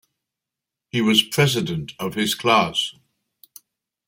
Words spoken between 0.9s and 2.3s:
was president of